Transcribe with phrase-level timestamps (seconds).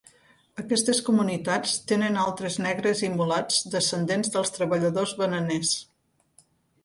[0.61, 5.75] Aquestes comunitats tenen altres negres i mulats descendents dels treballadors bananers.